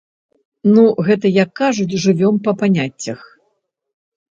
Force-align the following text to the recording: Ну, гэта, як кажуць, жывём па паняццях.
Ну, 0.73 0.85
гэта, 1.07 1.31
як 1.43 1.51
кажуць, 1.61 1.99
жывём 2.07 2.41
па 2.49 2.57
паняццях. 2.65 3.19